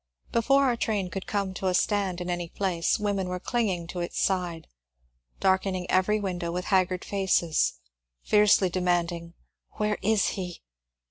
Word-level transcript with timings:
Before 0.31 0.63
our 0.63 0.75
train 0.75 1.11
could 1.11 1.27
come 1.27 1.53
to 1.53 1.67
a 1.67 1.75
stand 1.75 2.21
in 2.21 2.27
any 2.31 2.49
place, 2.49 2.97
women 2.97 3.29
were 3.29 3.39
clinging 3.39 3.85
to 3.89 3.99
its 3.99 4.19
side, 4.19 4.65
darken 5.39 5.75
ing 5.75 5.85
every 5.91 6.19
window 6.19 6.51
with 6.51 6.65
haggard 6.73 7.05
faces, 7.05 7.73
fiercely 8.23 8.71
demanding, 8.71 9.35
Where 9.73 9.99
is 10.01 10.29
he 10.29 10.63